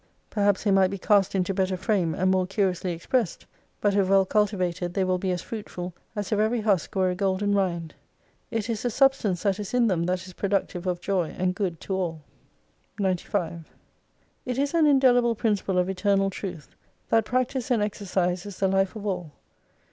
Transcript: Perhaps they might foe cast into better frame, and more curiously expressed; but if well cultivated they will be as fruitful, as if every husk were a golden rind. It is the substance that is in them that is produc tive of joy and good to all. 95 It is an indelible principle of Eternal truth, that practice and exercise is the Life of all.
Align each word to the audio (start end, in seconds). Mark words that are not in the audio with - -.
Perhaps 0.31 0.63
they 0.63 0.71
might 0.71 0.89
foe 0.89 0.97
cast 0.97 1.35
into 1.35 1.53
better 1.53 1.77
frame, 1.77 2.15
and 2.15 2.31
more 2.31 2.47
curiously 2.47 2.91
expressed; 2.91 3.45
but 3.81 3.93
if 3.95 4.09
well 4.09 4.25
cultivated 4.25 4.95
they 4.95 5.03
will 5.03 5.19
be 5.19 5.29
as 5.29 5.43
fruitful, 5.43 5.93
as 6.15 6.31
if 6.31 6.39
every 6.39 6.61
husk 6.61 6.95
were 6.95 7.11
a 7.11 7.15
golden 7.15 7.53
rind. 7.53 7.93
It 8.49 8.67
is 8.67 8.81
the 8.81 8.89
substance 8.89 9.43
that 9.43 9.59
is 9.59 9.75
in 9.75 9.85
them 9.85 10.05
that 10.05 10.25
is 10.25 10.33
produc 10.33 10.69
tive 10.69 10.87
of 10.87 11.01
joy 11.01 11.35
and 11.37 11.53
good 11.53 11.79
to 11.81 11.93
all. 11.93 12.23
95 12.97 13.69
It 14.43 14.57
is 14.57 14.73
an 14.73 14.87
indelible 14.87 15.35
principle 15.35 15.77
of 15.77 15.87
Eternal 15.87 16.31
truth, 16.31 16.75
that 17.09 17.23
practice 17.23 17.69
and 17.69 17.83
exercise 17.83 18.47
is 18.47 18.57
the 18.57 18.67
Life 18.67 18.95
of 18.95 19.05
all. 19.05 19.31